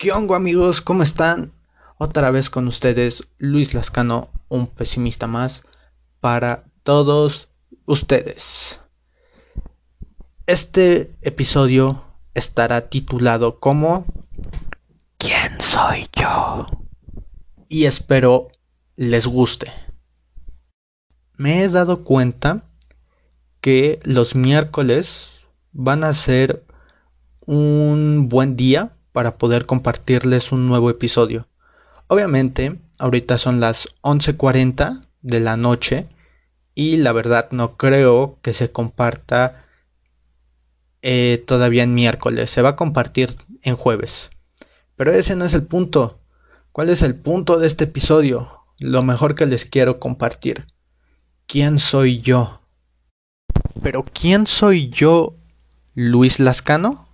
¿Qué 0.00 0.12
hongo 0.12 0.36
amigos? 0.36 0.80
¿Cómo 0.80 1.02
están? 1.02 1.52
Otra 1.96 2.30
vez 2.30 2.50
con 2.50 2.68
ustedes, 2.68 3.30
Luis 3.38 3.74
Lascano, 3.74 4.30
un 4.48 4.68
pesimista 4.68 5.26
más 5.26 5.64
para 6.20 6.66
todos 6.84 7.48
ustedes. 7.84 8.78
Este 10.46 11.16
episodio 11.22 12.04
estará 12.32 12.88
titulado 12.88 13.58
como 13.58 14.06
¿Quién 15.16 15.60
soy 15.60 16.06
yo? 16.12 16.68
Y 17.68 17.86
espero 17.86 18.52
les 18.94 19.26
guste. 19.26 19.72
Me 21.34 21.64
he 21.64 21.68
dado 21.68 22.04
cuenta 22.04 22.62
que 23.60 23.98
los 24.04 24.36
miércoles 24.36 25.40
van 25.72 26.04
a 26.04 26.12
ser 26.12 26.64
un 27.46 28.28
buen 28.28 28.54
día 28.54 28.92
para 29.18 29.36
poder 29.36 29.66
compartirles 29.66 30.52
un 30.52 30.68
nuevo 30.68 30.90
episodio. 30.90 31.48
Obviamente, 32.06 32.78
ahorita 32.98 33.36
son 33.36 33.58
las 33.58 33.88
11:40 34.02 35.00
de 35.22 35.40
la 35.40 35.56
noche 35.56 36.06
y 36.76 36.98
la 36.98 37.10
verdad 37.10 37.48
no 37.50 37.76
creo 37.76 38.38
que 38.42 38.52
se 38.52 38.70
comparta 38.70 39.64
eh, 41.02 41.42
todavía 41.48 41.82
en 41.82 41.94
miércoles, 41.94 42.48
se 42.48 42.62
va 42.62 42.68
a 42.68 42.76
compartir 42.76 43.34
en 43.62 43.74
jueves. 43.74 44.30
Pero 44.94 45.10
ese 45.10 45.34
no 45.34 45.46
es 45.46 45.52
el 45.52 45.64
punto. 45.64 46.20
¿Cuál 46.70 46.88
es 46.88 47.02
el 47.02 47.16
punto 47.16 47.58
de 47.58 47.66
este 47.66 47.86
episodio? 47.86 48.66
Lo 48.78 49.02
mejor 49.02 49.34
que 49.34 49.46
les 49.46 49.64
quiero 49.64 49.98
compartir. 49.98 50.68
¿Quién 51.48 51.80
soy 51.80 52.20
yo? 52.20 52.60
Pero 53.82 54.04
¿quién 54.04 54.46
soy 54.46 54.90
yo, 54.90 55.34
Luis 55.96 56.38
Lascano? 56.38 57.07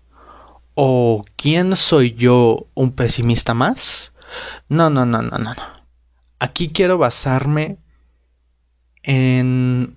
¿O 0.74 1.24
quién 1.36 1.76
soy 1.76 2.14
yo 2.14 2.66
un 2.74 2.92
pesimista 2.92 3.54
más? 3.54 4.12
No, 4.68 4.90
no, 4.90 5.06
no, 5.06 5.22
no, 5.22 5.38
no. 5.38 5.54
Aquí 6.40 6.70
quiero 6.70 6.98
basarme 6.98 7.78
en 9.04 9.96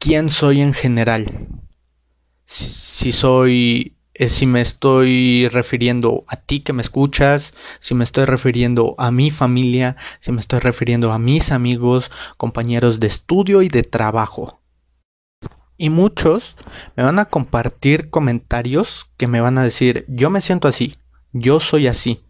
quién 0.00 0.28
soy 0.28 0.60
en 0.60 0.72
general. 0.72 1.46
Si, 2.44 3.12
soy, 3.12 3.94
eh, 4.14 4.28
si 4.28 4.46
me 4.46 4.60
estoy 4.60 5.46
refiriendo 5.48 6.24
a 6.26 6.34
ti 6.36 6.60
que 6.60 6.72
me 6.72 6.82
escuchas, 6.82 7.54
si 7.78 7.94
me 7.94 8.02
estoy 8.02 8.24
refiriendo 8.24 8.96
a 8.98 9.12
mi 9.12 9.30
familia, 9.30 9.96
si 10.18 10.32
me 10.32 10.40
estoy 10.40 10.58
refiriendo 10.58 11.12
a 11.12 11.18
mis 11.20 11.52
amigos, 11.52 12.10
compañeros 12.36 12.98
de 12.98 13.06
estudio 13.06 13.62
y 13.62 13.68
de 13.68 13.84
trabajo. 13.84 14.59
Y 15.80 15.88
muchos 15.88 16.58
me 16.94 17.04
van 17.04 17.18
a 17.18 17.24
compartir 17.24 18.10
comentarios 18.10 19.06
que 19.16 19.26
me 19.26 19.40
van 19.40 19.56
a 19.56 19.64
decir, 19.64 20.04
yo 20.08 20.28
me 20.28 20.42
siento 20.42 20.68
así, 20.68 20.92
yo 21.32 21.58
soy 21.58 21.86
así. 21.86 22.22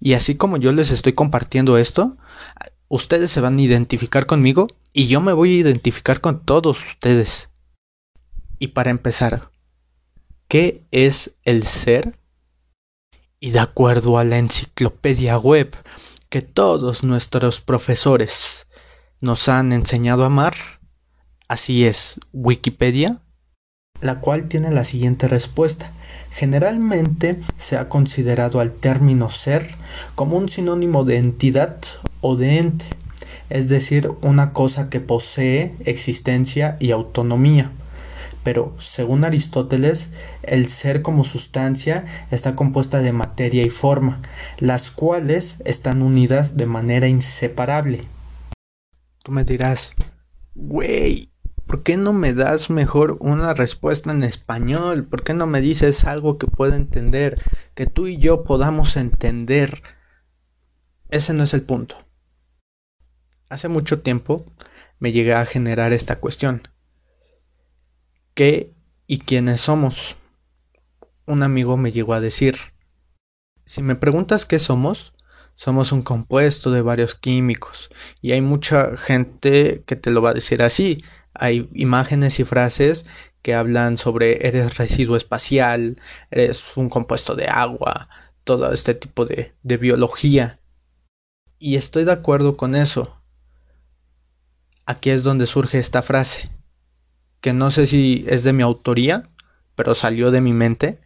Y 0.00 0.12
así 0.12 0.34
como 0.34 0.58
yo 0.58 0.70
les 0.72 0.90
estoy 0.90 1.14
compartiendo 1.14 1.78
esto, 1.78 2.18
ustedes 2.88 3.30
se 3.30 3.40
van 3.40 3.56
a 3.56 3.62
identificar 3.62 4.26
conmigo 4.26 4.66
y 4.92 5.06
yo 5.06 5.22
me 5.22 5.32
voy 5.32 5.54
a 5.54 5.60
identificar 5.60 6.20
con 6.20 6.44
todos 6.44 6.84
ustedes. 6.84 7.48
Y 8.58 8.66
para 8.68 8.90
empezar, 8.90 9.50
¿qué 10.46 10.84
es 10.90 11.36
el 11.44 11.62
ser? 11.62 12.18
Y 13.40 13.52
de 13.52 13.60
acuerdo 13.60 14.18
a 14.18 14.24
la 14.24 14.36
enciclopedia 14.36 15.38
web 15.38 15.74
que 16.28 16.42
todos 16.42 17.02
nuestros 17.02 17.62
profesores 17.62 18.66
nos 19.22 19.48
han 19.48 19.72
enseñado 19.72 20.24
a 20.24 20.26
amar, 20.26 20.79
Así 21.50 21.84
es, 21.84 22.20
Wikipedia, 22.32 23.22
la 24.00 24.20
cual 24.20 24.46
tiene 24.46 24.70
la 24.70 24.84
siguiente 24.84 25.26
respuesta. 25.26 25.90
Generalmente 26.30 27.40
se 27.58 27.76
ha 27.76 27.88
considerado 27.88 28.60
al 28.60 28.70
término 28.70 29.30
ser 29.30 29.74
como 30.14 30.36
un 30.36 30.48
sinónimo 30.48 31.02
de 31.02 31.16
entidad 31.16 31.78
o 32.20 32.36
de 32.36 32.58
ente, 32.58 32.84
es 33.48 33.68
decir, 33.68 34.12
una 34.22 34.52
cosa 34.52 34.90
que 34.90 35.00
posee 35.00 35.74
existencia 35.86 36.76
y 36.78 36.92
autonomía. 36.92 37.72
Pero, 38.44 38.76
según 38.78 39.24
Aristóteles, 39.24 40.08
el 40.44 40.68
ser 40.68 41.02
como 41.02 41.24
sustancia 41.24 42.04
está 42.30 42.54
compuesta 42.54 43.02
de 43.02 43.10
materia 43.10 43.64
y 43.64 43.70
forma, 43.70 44.22
las 44.60 44.92
cuales 44.92 45.56
están 45.64 46.02
unidas 46.02 46.56
de 46.56 46.66
manera 46.66 47.08
inseparable. 47.08 48.02
Tú 49.24 49.32
me 49.32 49.42
dirás, 49.42 49.96
güey, 50.54 51.29
¿por 51.70 51.84
qué 51.84 51.96
no 51.96 52.12
me 52.12 52.34
das 52.34 52.68
mejor 52.68 53.16
una 53.20 53.54
respuesta 53.54 54.10
en 54.10 54.24
español? 54.24 55.04
¿Por 55.04 55.22
qué 55.22 55.34
no 55.34 55.46
me 55.46 55.60
dices 55.60 56.04
algo 56.04 56.36
que 56.36 56.48
pueda 56.48 56.74
entender? 56.74 57.40
Que 57.76 57.86
tú 57.86 58.08
y 58.08 58.18
yo 58.18 58.42
podamos 58.42 58.96
entender. 58.96 59.84
Ese 61.10 61.32
no 61.32 61.44
es 61.44 61.54
el 61.54 61.62
punto. 61.62 61.96
Hace 63.50 63.68
mucho 63.68 64.00
tiempo 64.00 64.52
me 64.98 65.12
llegué 65.12 65.32
a 65.32 65.46
generar 65.46 65.92
esta 65.92 66.18
cuestión. 66.18 66.66
¿Qué 68.34 68.74
y 69.06 69.20
quiénes 69.20 69.60
somos? 69.60 70.16
Un 71.24 71.44
amigo 71.44 71.76
me 71.76 71.92
llegó 71.92 72.14
a 72.14 72.20
decir, 72.20 72.56
si 73.64 73.80
me 73.80 73.94
preguntas 73.94 74.44
qué 74.44 74.58
somos, 74.58 75.14
somos 75.54 75.92
un 75.92 76.02
compuesto 76.02 76.72
de 76.72 76.82
varios 76.82 77.14
químicos 77.14 77.90
y 78.20 78.32
hay 78.32 78.40
mucha 78.40 78.96
gente 78.96 79.84
que 79.86 79.94
te 79.94 80.10
lo 80.10 80.20
va 80.20 80.30
a 80.30 80.34
decir 80.34 80.62
así, 80.62 81.04
hay 81.34 81.68
imágenes 81.74 82.40
y 82.40 82.44
frases 82.44 83.06
que 83.42 83.54
hablan 83.54 83.98
sobre 83.98 84.46
eres 84.46 84.76
residuo 84.76 85.16
espacial, 85.16 85.96
eres 86.30 86.76
un 86.76 86.88
compuesto 86.88 87.34
de 87.34 87.46
agua, 87.46 88.08
todo 88.44 88.72
este 88.72 88.94
tipo 88.94 89.24
de, 89.24 89.54
de 89.62 89.76
biología. 89.76 90.60
Y 91.58 91.76
estoy 91.76 92.04
de 92.04 92.12
acuerdo 92.12 92.56
con 92.56 92.74
eso. 92.74 93.16
Aquí 94.86 95.10
es 95.10 95.22
donde 95.22 95.46
surge 95.46 95.78
esta 95.78 96.02
frase, 96.02 96.50
que 97.40 97.52
no 97.52 97.70
sé 97.70 97.86
si 97.86 98.24
es 98.28 98.42
de 98.42 98.52
mi 98.52 98.62
autoría, 98.62 99.30
pero 99.74 99.94
salió 99.94 100.30
de 100.30 100.40
mi 100.40 100.52
mente, 100.52 101.00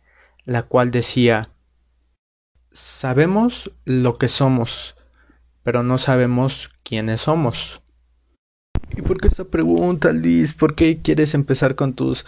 la 0.44 0.62
cual 0.62 0.90
decía, 0.90 1.50
sabemos 2.70 3.70
lo 3.84 4.18
que 4.18 4.28
somos, 4.28 4.96
pero 5.62 5.82
no 5.82 5.98
sabemos 5.98 6.70
quiénes 6.82 7.22
somos. 7.22 7.82
¿Y 8.96 9.02
por 9.02 9.20
qué 9.20 9.28
esta 9.28 9.44
pregunta, 9.44 10.12
Luis? 10.12 10.52
¿Por 10.54 10.74
qué 10.74 11.00
quieres 11.00 11.34
empezar 11.34 11.74
con 11.74 11.94
tus, 11.94 12.26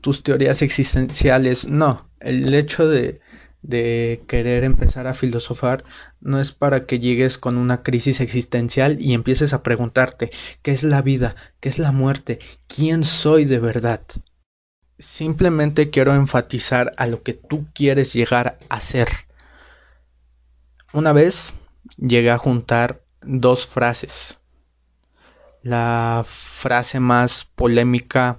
tus 0.00 0.22
teorías 0.22 0.62
existenciales? 0.62 1.68
No, 1.68 2.08
el 2.20 2.54
hecho 2.54 2.88
de, 2.88 3.20
de 3.62 4.24
querer 4.26 4.64
empezar 4.64 5.06
a 5.06 5.14
filosofar 5.14 5.84
no 6.20 6.40
es 6.40 6.52
para 6.52 6.86
que 6.86 7.00
llegues 7.00 7.38
con 7.38 7.56
una 7.56 7.82
crisis 7.82 8.20
existencial 8.20 8.96
y 9.00 9.14
empieces 9.14 9.52
a 9.52 9.62
preguntarte 9.62 10.30
qué 10.62 10.72
es 10.72 10.82
la 10.82 11.02
vida, 11.02 11.34
qué 11.60 11.68
es 11.68 11.78
la 11.78 11.92
muerte, 11.92 12.38
quién 12.66 13.04
soy 13.04 13.44
de 13.44 13.58
verdad. 13.58 14.02
Simplemente 14.98 15.90
quiero 15.90 16.14
enfatizar 16.14 16.92
a 16.96 17.06
lo 17.06 17.22
que 17.22 17.34
tú 17.34 17.66
quieres 17.72 18.12
llegar 18.12 18.58
a 18.68 18.80
ser. 18.80 19.08
Una 20.92 21.12
vez 21.12 21.54
llegué 21.96 22.30
a 22.30 22.38
juntar 22.38 23.02
dos 23.20 23.66
frases 23.66 24.37
la 25.62 26.24
frase 26.26 27.00
más 27.00 27.44
polémica 27.44 28.38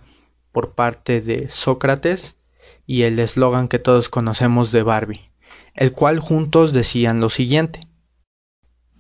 por 0.52 0.74
parte 0.74 1.22
de 1.22 1.50
Sócrates 1.50 2.38
y 2.86 3.04
el 3.04 3.20
eslogan 3.20 3.68
que 3.68 3.80
todos 3.80 4.10
conocemos 4.10 4.72
de 4.72 4.84
Barbie, 4.84 5.32
el 5.76 5.92
cual 5.92 6.20
juntos 6.20 6.74
decían 6.74 7.20
lo 7.20 7.30
siguiente. 7.30 7.82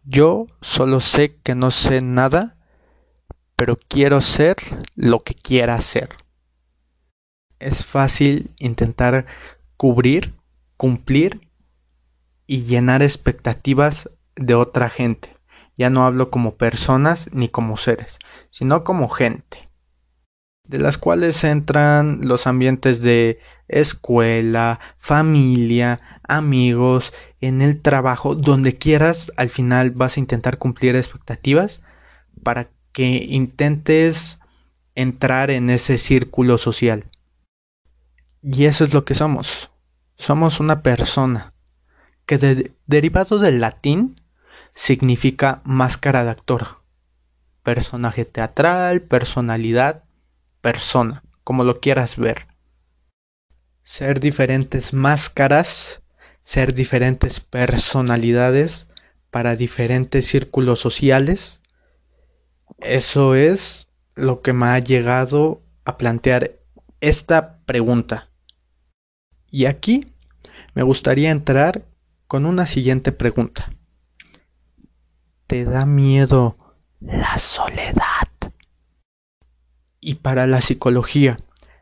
Yo 0.03 0.47
solo 0.61 0.99
sé 0.99 1.35
que 1.43 1.55
no 1.55 1.71
sé 1.71 2.01
nada, 2.01 2.57
pero 3.55 3.77
quiero 3.87 4.21
ser 4.21 4.57
lo 4.95 5.23
que 5.23 5.33
quiera 5.33 5.79
ser. 5.81 6.09
Es 7.59 7.85
fácil 7.85 8.51
intentar 8.59 9.25
cubrir, 9.75 10.33
cumplir 10.77 11.49
y 12.47 12.63
llenar 12.63 13.01
expectativas 13.01 14.09
de 14.35 14.55
otra 14.55 14.89
gente. 14.89 15.38
Ya 15.79 15.89
no 15.89 16.03
hablo 16.03 16.29
como 16.29 16.57
personas 16.57 17.29
ni 17.31 17.47
como 17.47 17.77
seres, 17.77 18.19
sino 18.51 18.83
como 18.83 19.07
gente, 19.07 19.69
de 20.65 20.77
las 20.77 20.97
cuales 20.97 21.41
entran 21.45 22.19
los 22.21 22.47
ambientes 22.47 23.01
de 23.01 23.39
escuela, 23.69 24.81
familia, 24.97 26.01
amigos, 26.27 27.13
en 27.39 27.61
el 27.61 27.81
trabajo, 27.81 28.35
donde 28.35 28.77
quieras, 28.77 29.31
al 29.37 29.47
final 29.47 29.91
vas 29.91 30.17
a 30.17 30.19
intentar 30.19 30.57
cumplir 30.57 30.97
expectativas 30.97 31.79
para 32.43 32.69
que 32.91 33.25
intentes 33.29 34.39
entrar 34.95 35.49
en 35.49 35.69
ese 35.69 35.97
círculo 35.97 36.57
social. 36.57 37.05
Y 38.43 38.65
eso 38.65 38.83
es 38.83 38.93
lo 38.93 39.05
que 39.05 39.15
somos. 39.15 39.71
Somos 40.17 40.59
una 40.59 40.83
persona 40.83 41.53
que 42.25 42.73
derivado 42.85 43.39
del 43.39 43.61
latín 43.61 44.17
significa 44.73 45.61
máscara 45.63 46.23
de 46.23 46.31
actor. 46.31 46.81
Personaje 47.63 48.25
teatral, 48.25 49.01
personalidad, 49.01 50.03
persona, 50.61 51.23
como 51.43 51.63
lo 51.63 51.79
quieras 51.79 52.17
ver. 52.17 52.47
Ser 53.83 54.19
diferentes 54.19 54.93
máscaras 54.93 56.01
ser 56.49 56.73
diferentes 56.73 57.41
personalidades 57.41 58.87
para 59.29 59.55
diferentes 59.55 60.25
círculos 60.25 60.79
sociales. 60.79 61.61
Eso 62.79 63.35
es 63.35 63.87
lo 64.15 64.41
que 64.41 64.53
me 64.53 64.65
ha 64.65 64.79
llegado 64.79 65.61
a 65.85 65.99
plantear 65.99 66.57
esta 67.01 67.59
pregunta. 67.67 68.29
Y 69.51 69.65
aquí 69.65 70.07
me 70.73 70.81
gustaría 70.81 71.29
entrar 71.29 71.85
con 72.25 72.47
una 72.47 72.65
siguiente 72.65 73.11
pregunta. 73.11 73.71
¿Te 75.49 75.65
da 75.65 75.87
miedo 75.87 76.55
la 76.99 77.39
soledad? 77.39 78.29
Y 79.99 80.15
para 80.21 80.45
la 80.45 80.61
psicología, 80.61 81.37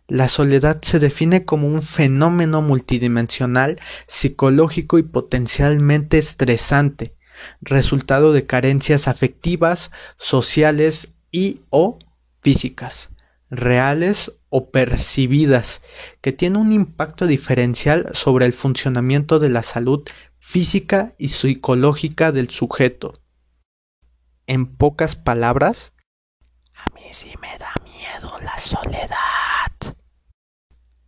la 0.07 0.29
soledad 0.29 0.79
se 0.83 0.99
define 0.99 1.43
como 1.43 1.67
un 1.67 1.81
fenómeno 1.81 2.61
multidimensional, 2.61 3.77
psicológico 4.07 4.99
y 4.99 5.03
potencialmente 5.03 6.17
estresante, 6.17 7.17
resultado 7.59 8.31
de 8.31 8.45
carencias 8.45 9.09
afectivas, 9.09 9.91
sociales 10.15 11.09
y 11.29 11.59
o 11.69 11.99
físicas, 12.39 13.09
reales 13.49 14.31
o 14.47 14.71
percibidas, 14.71 15.81
que 16.21 16.31
tiene 16.31 16.57
un 16.57 16.71
impacto 16.71 17.27
diferencial 17.27 18.05
sobre 18.13 18.45
el 18.45 18.53
funcionamiento 18.53 19.39
de 19.39 19.49
la 19.49 19.63
salud 19.63 20.07
física 20.39 21.15
y 21.17 21.27
psicológica 21.27 22.31
del 22.31 22.49
sujeto. 22.49 23.11
En 24.49 24.77
pocas 24.77 25.17
palabras, 25.17 25.93
a 26.73 26.85
mí 26.93 27.11
sí 27.11 27.33
me 27.41 27.57
da 27.57 27.73
miedo 27.83 28.29
la 28.41 28.57
soledad. 28.57 29.17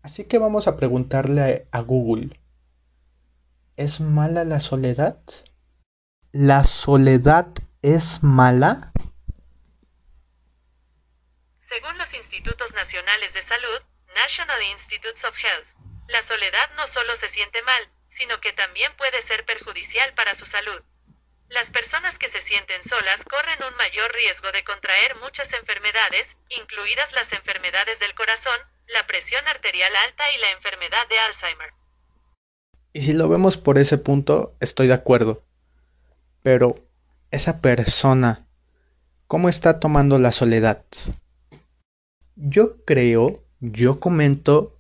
Así 0.02 0.26
que 0.26 0.38
vamos 0.38 0.68
a 0.68 0.76
preguntarle 0.76 1.66
a 1.72 1.80
Google, 1.80 2.38
¿es 3.78 4.02
mala 4.02 4.44
la 4.44 4.60
soledad? 4.60 5.22
¿La 6.34 6.66
soledad 6.66 7.48
es 7.82 8.24
mala? 8.24 8.92
Según 11.60 11.98
los 11.98 12.14
Institutos 12.16 12.74
Nacionales 12.74 13.34
de 13.34 13.42
Salud, 13.42 13.82
National 14.16 14.62
Institutes 14.74 15.24
of 15.24 15.38
Health, 15.38 15.68
la 16.10 16.22
soledad 16.24 16.70
no 16.76 16.86
solo 16.88 17.16
se 17.16 17.30
siente 17.30 17.62
mal, 17.62 17.90
sino 18.10 18.42
que 18.42 18.52
también 18.52 18.92
puede 18.98 19.22
ser 19.22 19.46
perjudicial 19.46 20.14
para 20.14 20.36
su 20.36 20.46
salud. 20.46 20.84
Las 21.50 21.72
personas 21.72 22.20
que 22.20 22.28
se 22.28 22.42
sienten 22.42 22.84
solas 22.84 23.26
corren 23.26 23.58
un 23.68 23.76
mayor 23.76 24.14
riesgo 24.14 24.52
de 24.52 24.64
contraer 24.64 25.16
muchas 25.20 25.52
enfermedades, 25.54 26.38
incluidas 26.50 27.12
las 27.14 27.34
enfermedades 27.34 27.98
del 27.98 28.14
corazón, 28.14 28.54
la 28.88 29.08
presión 29.08 29.42
arterial 29.48 29.92
alta 30.08 30.24
y 30.38 30.42
la 30.42 30.52
enfermedad 30.52 31.08
de 31.10 31.18
Alzheimer. 31.18 31.74
Y 32.94 33.02
si 33.02 33.14
lo 33.14 33.28
vemos 33.30 33.58
por 33.58 33.80
ese 33.80 33.98
punto, 33.98 34.56
estoy 34.60 34.88
de 34.88 34.94
acuerdo. 34.94 35.44
Pero, 36.44 36.76
esa 37.32 37.62
persona, 37.62 38.46
¿cómo 39.26 39.50
está 39.50 39.80
tomando 39.80 40.20
la 40.20 40.32
soledad? 40.32 40.86
Yo 42.36 42.86
creo, 42.86 43.44
yo 43.60 44.00
comento, 44.00 44.78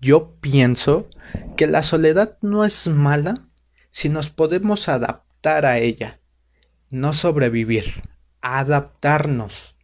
yo 0.00 0.34
pienso 0.40 1.08
que 1.56 1.68
la 1.68 1.84
soledad 1.84 2.38
no 2.42 2.64
es 2.64 2.88
mala 2.88 3.46
si 3.90 4.08
nos 4.08 4.30
podemos 4.30 4.88
adaptar 4.88 5.27
a 5.44 5.78
ella, 5.78 6.20
no 6.90 7.14
sobrevivir, 7.14 8.02
adaptarnos. 8.42 9.76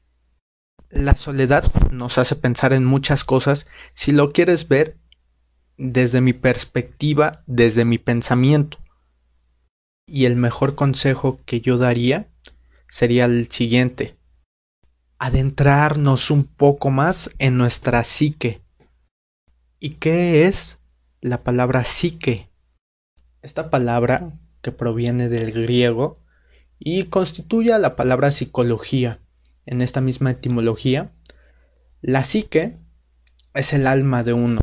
La 0.91 1.17
soledad 1.17 1.73
nos 1.91 2.19
hace 2.19 2.37
pensar 2.37 2.73
en 2.73 2.85
muchas 2.85 3.25
cosas 3.25 3.67
si 3.95 4.13
lo 4.13 4.33
quieres 4.33 4.69
ver 4.69 4.99
desde 5.77 6.21
mi 6.21 6.33
perspectiva, 6.33 7.43
desde 7.47 7.85
mi 7.85 7.99
pensamiento. 7.99 8.79
Y 10.07 10.27
el 10.27 10.37
mejor 10.37 10.75
consejo 10.75 11.41
que 11.47 11.61
yo 11.61 11.79
daría 11.79 12.29
sería 12.89 13.25
el 13.25 13.51
siguiente. 13.51 14.17
Adentrarnos 15.19 16.31
un 16.31 16.45
poco 16.45 16.91
más 16.91 17.31
en 17.39 17.57
nuestra 17.57 18.05
psique. 18.05 18.63
¿Y 19.81 19.91
qué 19.91 20.47
es 20.47 20.79
la 21.21 21.43
palabra 21.43 21.85
psique? 21.85 22.51
Esta 23.41 23.71
palabra 23.71 24.33
que 24.65 24.73
proviene 24.73 25.29
del 25.29 25.53
griego 25.53 26.17
y 26.79 27.05
constituye 27.05 27.79
la 27.79 27.97
palabra 27.97 28.33
psicología. 28.33 29.21
En 29.67 29.83
esta 29.83 30.01
misma 30.01 30.31
etimología, 30.31 31.13
la 32.01 32.25
psique 32.25 32.79
es 33.53 33.75
el 33.75 33.87
alma 33.87 34.23
de 34.23 34.33
uno, 34.33 34.61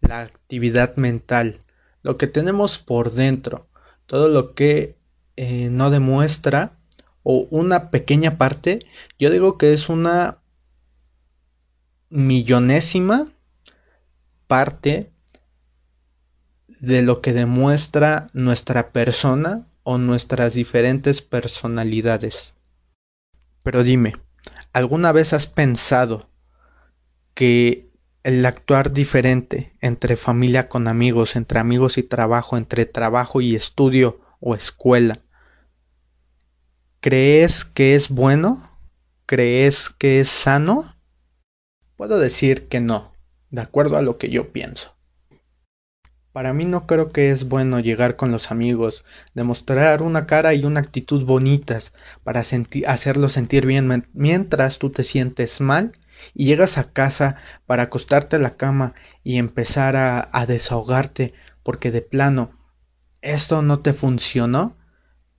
la 0.00 0.22
actividad 0.22 0.96
mental, 0.96 1.58
lo 2.02 2.16
que 2.16 2.26
tenemos 2.26 2.78
por 2.78 3.12
dentro, 3.12 3.68
todo 4.06 4.28
lo 4.28 4.54
que 4.54 4.96
eh, 5.36 5.68
no 5.70 5.90
demuestra 5.90 6.78
o 7.22 7.46
una 7.50 7.90
pequeña 7.90 8.38
parte, 8.38 8.80
yo 9.18 9.30
digo 9.30 9.58
que 9.58 9.74
es 9.74 9.90
una 9.90 10.38
millonésima 12.08 13.30
parte 14.46 15.12
de 16.80 17.02
lo 17.02 17.20
que 17.20 17.32
demuestra 17.32 18.26
nuestra 18.32 18.90
persona 18.90 19.66
o 19.82 19.98
nuestras 19.98 20.54
diferentes 20.54 21.22
personalidades. 21.22 22.54
Pero 23.62 23.82
dime, 23.82 24.14
¿alguna 24.72 25.12
vez 25.12 25.32
has 25.32 25.46
pensado 25.46 26.28
que 27.34 27.88
el 28.22 28.44
actuar 28.44 28.92
diferente 28.92 29.72
entre 29.80 30.16
familia 30.16 30.68
con 30.68 30.88
amigos, 30.88 31.36
entre 31.36 31.58
amigos 31.60 31.96
y 31.98 32.02
trabajo, 32.02 32.56
entre 32.56 32.84
trabajo 32.84 33.40
y 33.40 33.54
estudio 33.54 34.20
o 34.40 34.54
escuela, 34.54 35.14
¿crees 37.00 37.64
que 37.64 37.94
es 37.94 38.08
bueno? 38.08 38.78
¿Crees 39.26 39.88
que 39.88 40.20
es 40.20 40.28
sano? 40.28 40.94
Puedo 41.96 42.18
decir 42.18 42.68
que 42.68 42.80
no, 42.80 43.12
de 43.50 43.62
acuerdo 43.62 43.96
a 43.96 44.02
lo 44.02 44.18
que 44.18 44.28
yo 44.28 44.52
pienso. 44.52 44.97
Para 46.38 46.52
mí 46.52 46.66
no 46.66 46.86
creo 46.86 47.10
que 47.10 47.32
es 47.32 47.48
bueno 47.48 47.80
llegar 47.80 48.14
con 48.14 48.30
los 48.30 48.52
amigos, 48.52 49.04
demostrar 49.34 50.02
una 50.02 50.28
cara 50.28 50.54
y 50.54 50.64
una 50.64 50.78
actitud 50.78 51.24
bonitas 51.24 51.94
para 52.22 52.42
hacerlos 52.86 53.32
sentir 53.32 53.66
bien 53.66 54.06
mientras 54.12 54.78
tú 54.78 54.90
te 54.90 55.02
sientes 55.02 55.60
mal 55.60 55.98
y 56.34 56.46
llegas 56.46 56.78
a 56.78 56.92
casa 56.92 57.34
para 57.66 57.82
acostarte 57.82 58.36
a 58.36 58.38
la 58.38 58.56
cama 58.56 58.94
y 59.24 59.38
empezar 59.38 59.96
a, 59.96 60.28
a 60.30 60.46
desahogarte 60.46 61.34
porque 61.64 61.90
de 61.90 62.02
plano 62.02 62.52
esto 63.20 63.60
no 63.62 63.80
te 63.80 63.92
funcionó. 63.92 64.76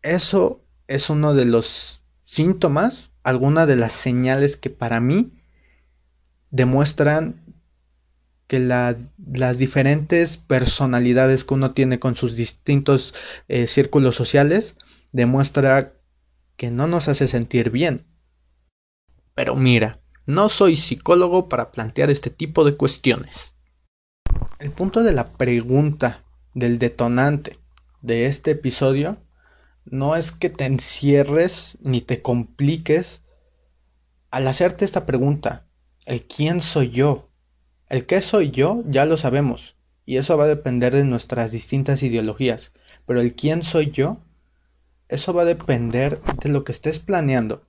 Eso 0.02 0.66
es 0.88 1.10
uno 1.10 1.34
de 1.34 1.46
los 1.46 2.04
síntomas, 2.26 3.12
alguna 3.24 3.66
de 3.68 3.78
las 3.78 3.94
señales 3.94 4.58
que 4.58 4.70
para 4.70 5.00
mí 5.00 5.32
demuestran 6.52 7.49
que 8.50 8.60
las 8.60 9.60
diferentes 9.60 10.38
personalidades 10.38 11.44
que 11.44 11.54
uno 11.54 11.74
tiene 11.74 12.00
con 12.00 12.16
sus 12.16 12.36
distintos 12.36 13.14
eh, 13.48 13.68
círculos 13.68 14.16
sociales 14.16 14.76
demuestra 15.12 15.94
que 16.58 16.72
no 16.72 16.88
nos 16.88 17.08
hace 17.10 17.28
sentir 17.28 17.70
bien. 17.70 18.08
Pero 19.36 19.56
mira, 19.56 20.00
no 20.26 20.50
soy 20.50 20.78
psicólogo 20.78 21.48
para 21.48 21.72
plantear 21.72 22.10
este 22.10 22.32
tipo 22.32 22.66
de 22.66 22.76
cuestiones. 22.76 23.56
El 24.58 24.72
punto 24.72 25.04
de 25.04 25.14
la 25.14 25.34
pregunta, 25.34 26.24
del 26.56 26.80
detonante 26.80 27.60
de 28.02 28.26
este 28.26 28.52
episodio, 28.52 29.18
no 29.86 30.16
es 30.16 30.32
que 30.32 30.50
te 30.50 30.66
encierres 30.66 31.78
ni 31.82 32.02
te 32.02 32.24
compliques 32.24 33.24
al 34.32 34.48
hacerte 34.48 34.86
esta 34.86 35.06
pregunta, 35.06 35.68
el 36.08 36.24
quién 36.24 36.62
soy 36.62 36.90
yo, 36.90 37.29
el 37.90 38.06
qué 38.06 38.22
soy 38.22 38.52
yo 38.52 38.84
ya 38.88 39.06
lo 39.06 39.18
sabemos, 39.18 39.76
y 40.06 40.18
eso 40.18 40.38
va 40.38 40.46
a 40.46 40.48
depender 40.48 40.96
de 40.96 41.04
nuestras 41.04 41.52
distintas 41.52 42.02
ideologías, 42.04 42.74
pero 43.06 43.22
el 43.22 43.36
quién 43.36 43.64
soy 43.64 43.92
yo, 43.92 44.18
eso 45.08 45.34
va 45.34 45.42
a 45.42 45.46
depender 45.46 46.22
de 46.42 46.50
lo 46.50 46.64
que 46.64 46.72
estés 46.72 47.00
planeando, 47.00 47.66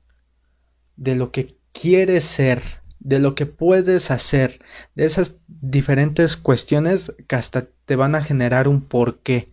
de 0.97 1.17
lo 1.17 1.33
que 1.33 1.57
quieres 1.73 2.25
ser, 2.25 2.62
de 2.99 3.19
lo 3.19 3.35
que 3.35 3.47
puedes 3.47 4.11
hacer, 4.11 4.62
de 4.95 5.07
esas 5.07 5.39
diferentes 5.49 6.37
cuestiones 6.37 7.15
que 7.27 7.37
hasta 7.37 7.67
te 7.87 7.97
van 7.97 8.15
a 8.15 8.23
generar 8.23 8.69
un 8.69 8.83
porqué. 8.83 9.49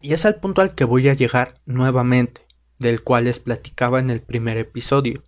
Y 0.00 0.12
es 0.12 0.26
al 0.26 0.36
punto 0.36 0.60
al 0.60 0.74
que 0.74 0.84
voy 0.84 1.08
a 1.08 1.14
llegar 1.14 1.60
nuevamente, 1.64 2.42
del 2.80 3.02
cual 3.02 3.24
les 3.24 3.38
platicaba 3.38 4.00
en 4.00 4.10
el 4.10 4.20
primer 4.20 4.58
episodio. 4.58 5.22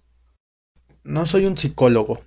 No 1.05 1.27
soy 1.27 1.47
un 1.47 1.57
psicólogo, 1.57 2.23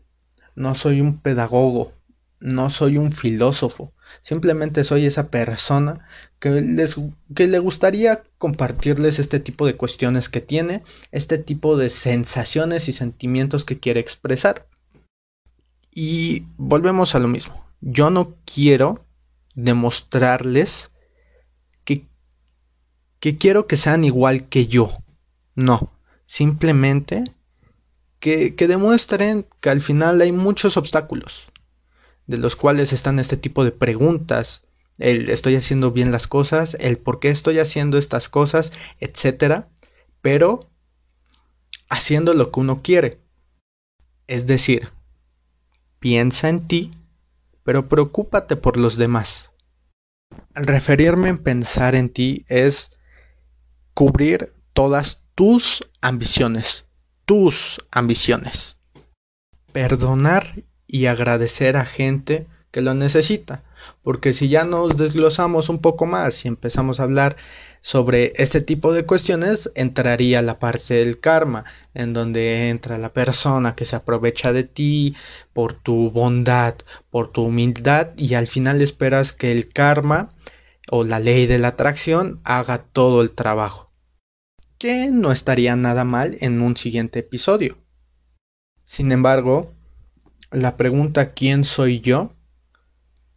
no 0.55 0.75
soy 0.75 1.01
un 1.01 1.17
pedagogo, 1.19 1.93
no 2.39 2.69
soy 2.69 2.97
un 2.97 3.11
filósofo, 3.11 3.93
simplemente 4.21 4.83
soy 4.83 5.05
esa 5.05 5.29
persona 5.29 6.07
que, 6.39 6.49
les, 6.61 6.95
que 7.35 7.47
le 7.47 7.59
gustaría 7.59 8.23
compartirles 8.37 9.19
este 9.19 9.39
tipo 9.39 9.65
de 9.65 9.75
cuestiones 9.75 10.29
que 10.29 10.41
tiene, 10.41 10.83
este 11.11 11.37
tipo 11.37 11.77
de 11.77 11.89
sensaciones 11.89 12.87
y 12.87 12.93
sentimientos 12.93 13.65
que 13.65 13.79
quiere 13.79 13.99
expresar. 13.99 14.67
Y 15.93 16.45
volvemos 16.57 17.15
a 17.15 17.19
lo 17.19 17.27
mismo, 17.27 17.65
yo 17.81 18.09
no 18.09 18.35
quiero 18.45 19.05
demostrarles 19.55 20.91
que 23.19 23.37
quiero 23.37 23.67
que 23.67 23.77
sean 23.77 24.03
igual 24.03 24.47
que 24.47 24.67
yo. 24.67 24.91
No, 25.55 25.91
simplemente 26.25 27.23
que, 28.19 28.53
demuestren 28.57 29.45
que 29.61 29.69
al 29.69 29.81
final 29.81 30.21
hay 30.21 30.31
muchos 30.31 30.77
obstáculos, 30.77 31.51
de 32.27 32.37
los 32.37 32.55
cuales 32.55 32.93
están 32.93 33.19
este 33.19 33.37
tipo 33.37 33.63
de 33.63 33.71
preguntas, 33.71 34.63
el 34.97 35.29
estoy 35.29 35.55
haciendo 35.55 35.91
bien 35.91 36.11
las 36.11 36.27
cosas, 36.27 36.75
el 36.79 36.97
por 36.97 37.19
qué 37.19 37.29
estoy 37.29 37.59
haciendo 37.59 37.97
estas 37.97 38.27
cosas, 38.27 38.73
etcétera, 38.99 39.69
pero 40.21 40.69
haciendo 41.89 42.33
lo 42.33 42.51
que 42.51 42.59
uno 42.59 42.81
quiere. 42.83 43.19
Es 44.27 44.45
decir, 44.45 44.89
piensa 45.99 46.49
en 46.49 46.67
ti, 46.67 46.91
pero 47.63 47.87
preocúpate 47.87 48.57
por 48.57 48.77
los 48.77 48.97
demás. 48.97 49.51
Al 50.53 50.67
referirme 50.67 51.29
en 51.29 51.37
pensar 51.37 51.95
en 51.95 52.09
ti 52.09 52.45
es 52.47 52.91
cubrir 53.93 54.53
todas 54.73 55.23
tus 55.35 55.89
ambiciones, 56.01 56.85
tus 57.29 57.79
ambiciones. 57.91 58.79
Perdonar 59.71 60.63
y 60.87 61.05
agradecer 61.05 61.77
a 61.77 61.85
gente 61.85 62.47
que 62.71 62.81
lo 62.81 62.95
necesita. 62.95 63.63
Porque 64.01 64.33
si 64.33 64.49
ya 64.49 64.65
nos 64.65 64.97
desglosamos 64.97 65.69
un 65.69 65.77
poco 65.77 66.07
más 66.07 66.43
y 66.43 66.47
empezamos 66.47 66.99
a 66.99 67.03
hablar 67.03 67.37
sobre 67.81 68.33
este 68.37 68.61
tipo 68.61 68.93
de 68.93 69.05
cuestiones, 69.05 69.69
entraría 69.75 70.41
la 70.41 70.57
parte 70.57 70.95
del 70.95 71.19
karma, 71.19 71.65
en 71.93 72.13
donde 72.13 72.69
entra 72.69 72.97
la 72.97 73.13
persona 73.13 73.75
que 73.75 73.85
se 73.85 73.95
aprovecha 73.95 74.51
de 74.51 74.63
ti 74.63 75.15
por 75.53 75.73
tu 75.75 76.09
bondad, 76.09 76.77
por 77.11 77.31
tu 77.31 77.43
humildad, 77.43 78.07
y 78.17 78.33
al 78.33 78.47
final 78.47 78.81
esperas 78.81 79.33
que 79.33 79.51
el 79.51 79.69
karma 79.69 80.29
o 80.89 81.03
la 81.03 81.19
ley 81.19 81.45
de 81.45 81.59
la 81.59 81.67
atracción 81.67 82.41
haga 82.43 82.79
todo 82.91 83.21
el 83.21 83.29
trabajo. 83.29 83.88
Que 84.79 85.11
no 85.11 85.31
estaría 85.31 85.75
nada 85.75 86.03
mal 86.03 86.37
en 86.41 86.61
un 86.61 86.75
siguiente 86.75 87.19
episodio. 87.19 87.77
Sin 88.83 89.11
embargo, 89.11 89.75
la 90.51 90.77
pregunta 90.77 91.33
¿quién 91.33 91.63
soy 91.63 91.99
yo? 91.99 92.33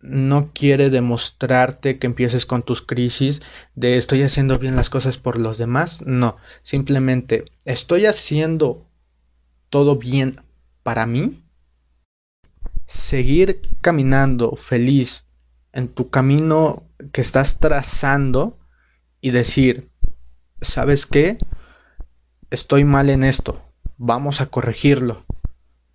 no 0.02 0.50
quiere 0.52 0.90
demostrarte 0.90 1.98
que 1.98 2.08
empieces 2.08 2.44
con 2.44 2.64
tus 2.64 2.82
crisis 2.82 3.40
de 3.76 3.96
estoy 3.96 4.22
haciendo 4.22 4.58
bien 4.58 4.74
las 4.74 4.90
cosas 4.90 5.16
por 5.16 5.38
los 5.38 5.58
demás. 5.58 6.02
No, 6.02 6.36
simplemente 6.62 7.44
estoy 7.64 8.06
haciendo 8.06 8.90
todo 9.70 9.96
bien 9.96 10.42
para 10.82 11.06
mí. 11.06 11.44
Seguir 12.86 13.62
caminando 13.80 14.56
feliz 14.56 15.24
en 15.72 15.88
tu 15.88 16.10
camino 16.10 16.82
que 17.12 17.20
estás 17.20 17.60
trazando 17.60 18.58
y 19.20 19.30
decir, 19.30 19.91
¿sabes 20.62 21.06
qué? 21.06 21.38
Estoy 22.50 22.84
mal 22.84 23.10
en 23.10 23.24
esto. 23.24 23.62
Vamos 23.96 24.40
a 24.40 24.46
corregirlo. 24.46 25.24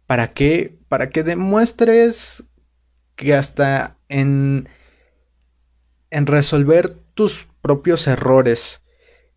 ¿Para 0.06 0.30
qué? 0.30 0.78
Para 0.88 1.10
que 1.10 1.24
demuestres 1.24 2.44
que 3.16 3.34
hasta 3.34 3.98
en, 4.10 4.70
en 6.10 6.26
resolver 6.28 6.96
tus 7.14 7.48
propios 7.62 8.08
errores, 8.08 8.82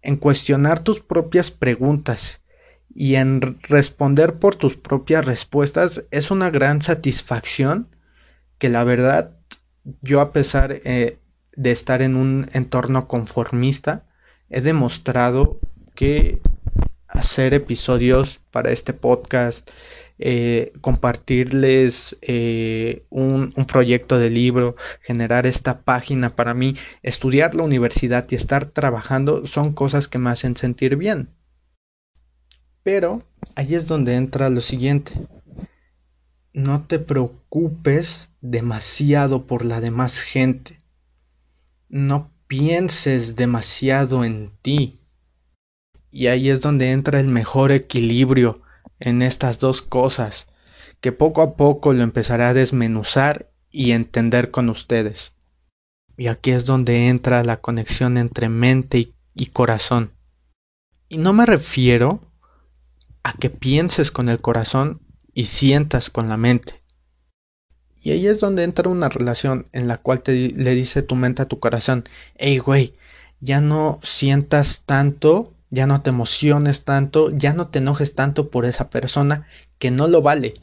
en 0.03 0.17
cuestionar 0.17 0.81
tus 0.81 1.01
propias 1.01 1.51
preguntas 1.51 2.41
y 2.95 3.17
en 3.17 3.59
responder 3.63 4.35
por 4.39 4.57
tus 4.57 4.77
propias 4.77 5.25
respuestas 5.25 6.05
es 6.11 6.31
una 6.31 6.51
gran 6.51 6.83
satisfacción 6.83 7.89
que 8.59 8.69
la 8.69 8.85
verdad 8.85 9.37
yo 10.03 10.21
a 10.21 10.33
pesar 10.33 10.73
eh, 10.85 11.19
de 11.57 11.71
estar 11.71 12.03
en 12.03 12.17
un 12.17 12.49
entorno 12.53 13.09
conformista 13.09 14.05
he 14.51 14.61
demostrado 14.61 15.59
que 15.95 16.41
hacer 17.09 17.55
episodios 17.55 18.41
para 18.51 18.71
este 18.71 18.93
podcast 18.93 19.71
eh, 20.23 20.75
compartirles 20.83 22.19
eh, 22.21 23.05
un, 23.09 23.53
proyecto 23.67 24.19
de 24.19 24.29
libro, 24.29 24.77
generar 25.01 25.47
esta 25.47 25.81
página 25.81 26.37
para 26.37 26.53
mí, 26.53 26.75
estudiar 27.03 27.55
la 27.55 27.63
universidad 27.63 28.27
y 28.31 28.35
estar 28.35 28.67
trabajando 28.67 29.47
son 29.47 29.73
cosas 29.73 30.09
que 30.09 30.19
me 30.19 30.29
hacen 30.29 30.57
sentir 30.57 30.97
bien. 30.97 31.31
Pero 32.83 33.23
ahí 33.57 33.75
es 33.75 33.87
donde 33.87 34.17
entra 34.17 34.51
lo 34.51 34.61
siguiente. 34.61 35.15
No 36.53 36.87
te 36.87 36.99
preocupes 36.99 38.35
demasiado 38.43 39.47
por 39.47 39.65
la 39.65 39.81
demás 39.81 40.21
gente. 40.21 40.81
No 41.89 42.31
pienses 42.51 43.37
demasiado 43.37 44.25
en 44.25 44.51
ti. 44.61 44.99
Y 46.11 46.27
ahí 46.27 46.51
es 46.51 46.61
donde 46.61 46.91
entra 46.91 47.21
el 47.21 47.29
mejor 47.29 47.71
equilibrio 47.71 48.61
en 48.99 49.23
estas 49.23 49.61
dos 49.61 49.83
cosas, 49.83 50.49
que 51.01 51.13
poco 51.13 51.43
a 51.43 51.55
poco 51.55 51.93
lo 51.93 52.03
empezaré 52.03 52.43
a 52.43 52.53
desmenuzar 52.53 53.53
y 53.71 53.93
entender 53.93 54.51
con 54.51 54.69
ustedes. 54.69 55.35
Y 56.17 56.27
aquí 56.27 56.51
es 56.51 56.65
donde 56.67 57.07
entra 57.07 57.45
la 57.45 57.59
conexión 57.59 58.19
entre 58.19 58.49
mente 58.49 58.99
y, 58.99 59.15
y 59.33 59.47
corazón. 59.47 60.11
Y 61.09 61.19
no 61.19 61.33
me 61.33 61.47
refiero 61.47 62.21
a 63.23 63.35
que 63.35 63.51
pienses 63.51 64.11
con 64.11 64.29
el 64.29 64.41
corazón 64.41 65.01
y 65.33 65.45
sientas 65.45 66.11
con 66.11 66.29
la 66.29 66.37
mente. 66.37 66.80
Y 68.01 68.13
ahí 68.13 68.27
es 68.27 68.41
donde 68.41 68.65
entra 68.65 68.89
una 68.89 69.09
relación 69.09 69.69
en 69.73 69.89
la 69.89 69.99
cual 69.99 70.23
te, 70.23 70.33
le 70.33 70.75
dice 70.75 71.03
tu 71.03 71.15
mente 71.15 71.43
a 71.43 71.49
tu 71.49 71.61
corazón, 71.61 72.05
hey 72.37 72.59
güey, 72.59 72.95
ya 73.41 73.61
no 73.61 74.01
sientas 74.03 74.83
tanto 74.87 75.53
ya 75.71 75.87
no 75.87 76.03
te 76.03 76.11
emociones 76.11 76.85
tanto, 76.85 77.31
ya 77.31 77.55
no 77.55 77.69
te 77.69 77.79
enojes 77.79 78.15
tanto 78.15 78.51
por 78.51 78.65
esa 78.65 78.91
persona 78.91 79.47
que 79.79 79.91
no 79.91 80.09
lo 80.09 80.21
vale. 80.21 80.55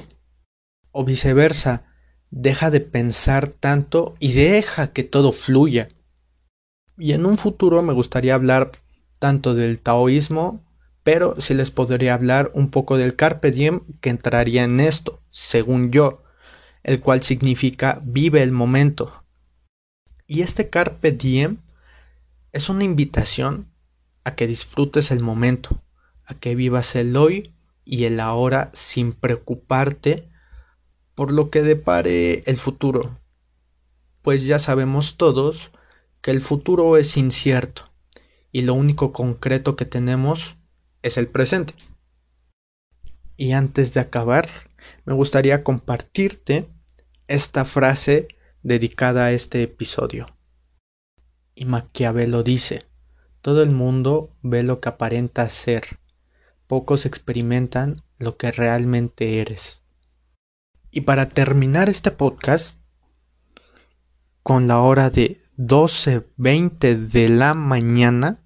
O 0.91 1.05
viceversa, 1.05 1.85
deja 2.29 2.69
de 2.69 2.81
pensar 2.81 3.47
tanto 3.47 4.15
y 4.19 4.33
deja 4.33 4.91
que 4.91 5.03
todo 5.03 5.31
fluya. 5.31 5.87
Y 6.97 7.13
en 7.13 7.25
un 7.25 7.37
futuro 7.37 7.81
me 7.81 7.93
gustaría 7.93 8.35
hablar 8.35 8.71
tanto 9.19 9.55
del 9.55 9.79
taoísmo, 9.79 10.63
pero 11.03 11.39
sí 11.39 11.53
les 11.53 11.71
podría 11.71 12.13
hablar 12.13 12.51
un 12.53 12.69
poco 12.69 12.97
del 12.97 13.15
carpe 13.15 13.51
diem 13.51 13.81
que 14.01 14.09
entraría 14.09 14.65
en 14.65 14.81
esto, 14.81 15.21
según 15.29 15.91
yo, 15.91 16.23
el 16.87 17.01
cual 17.01 17.21
significa 17.21 18.01
vive 18.01 18.41
el 18.41 18.53
momento. 18.53 19.25
Y 20.25 20.41
este 20.41 20.69
carpe 20.69 21.11
diem 21.11 21.57
es 22.53 22.69
una 22.69 22.85
invitación 22.85 23.67
a 24.23 24.35
que 24.35 24.47
disfrutes 24.47 25.11
el 25.11 25.19
momento, 25.19 25.83
a 26.25 26.33
que 26.35 26.55
vivas 26.55 26.95
el 26.95 27.17
hoy 27.17 27.53
y 27.83 28.05
el 28.05 28.21
ahora 28.21 28.69
sin 28.73 29.11
preocuparte 29.11 30.29
por 31.13 31.33
lo 31.33 31.49
que 31.49 31.61
depare 31.61 32.41
el 32.49 32.55
futuro. 32.55 33.19
Pues 34.21 34.45
ya 34.45 34.57
sabemos 34.57 35.17
todos 35.17 35.71
que 36.21 36.31
el 36.31 36.41
futuro 36.41 36.95
es 36.95 37.17
incierto 37.17 37.91
y 38.53 38.61
lo 38.61 38.73
único 38.73 39.11
concreto 39.11 39.75
que 39.75 39.85
tenemos 39.85 40.55
es 41.01 41.17
el 41.17 41.27
presente. 41.27 41.73
Y 43.35 43.51
antes 43.51 43.93
de 43.93 43.99
acabar, 43.99 44.49
me 45.03 45.13
gustaría 45.13 45.65
compartirte 45.65 46.69
esta 47.27 47.65
frase 47.65 48.27
dedicada 48.63 49.25
a 49.25 49.31
este 49.31 49.63
episodio. 49.63 50.25
Y 51.55 51.65
Maquiavelo 51.65 52.43
dice, 52.43 52.85
todo 53.41 53.63
el 53.63 53.71
mundo 53.71 54.31
ve 54.41 54.63
lo 54.63 54.79
que 54.79 54.89
aparenta 54.89 55.47
ser, 55.49 55.99
pocos 56.67 57.05
experimentan 57.05 57.95
lo 58.17 58.37
que 58.37 58.51
realmente 58.51 59.39
eres. 59.39 59.83
Y 60.91 61.01
para 61.01 61.29
terminar 61.29 61.89
este 61.89 62.11
podcast, 62.11 62.77
con 64.43 64.67
la 64.67 64.79
hora 64.79 65.09
de 65.09 65.37
12.20 65.57 67.09
de 67.09 67.29
la 67.29 67.53
mañana 67.53 68.39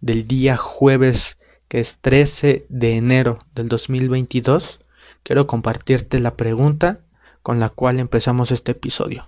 del 0.00 0.26
día 0.26 0.56
jueves, 0.56 1.38
que 1.68 1.80
es 1.80 1.98
13 2.00 2.66
de 2.68 2.96
enero 2.96 3.38
del 3.54 3.68
2022, 3.68 4.80
quiero 5.22 5.46
compartirte 5.46 6.18
la 6.18 6.36
pregunta 6.36 7.00
con 7.46 7.60
la 7.60 7.68
cual 7.68 8.00
empezamos 8.00 8.50
este 8.50 8.72
episodio. 8.72 9.24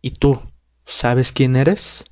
¿Y 0.00 0.10
tú, 0.10 0.42
sabes 0.84 1.30
quién 1.30 1.54
eres? 1.54 2.06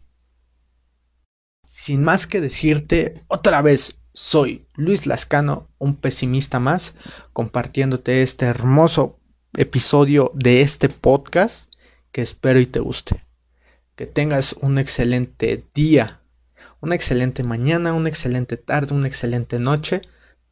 Sin 1.67 2.05
más 2.05 2.29
que 2.29 2.41
decirte, 2.41 3.25
otra 3.27 3.63
vez 3.63 4.01
soy 4.13 4.69
Luis 4.77 5.07
Lascano, 5.07 5.67
un 5.79 5.97
pesimista 5.97 6.61
más, 6.61 6.95
compartiéndote 7.33 8.23
este 8.23 8.47
hermoso 8.47 9.19
episodio 9.55 10.31
de 10.37 10.61
este 10.61 10.89
podcast 10.89 11.69
que 12.13 12.23
espero 12.23 12.61
y 12.61 12.67
te 12.67 12.79
guste. 12.79 13.27
Que 13.97 14.07
tengas 14.07 14.53
un 14.53 14.79
excelente 14.79 15.65
día, 15.75 16.21
una 16.81 16.95
excelente 16.95 17.43
mañana, 17.43 17.93
una 17.93 18.09
excelente 18.09 18.57
tarde, 18.57 18.95
una 18.95 19.09
excelente 19.09 19.59
noche, 19.59 20.03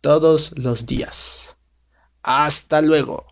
todos 0.00 0.58
los 0.58 0.86
días. 0.86 1.56
Hasta 2.24 2.82
luego. 2.82 3.27